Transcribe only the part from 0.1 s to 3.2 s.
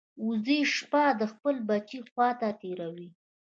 وزې شپه د خپل بچي خوا ته تېروي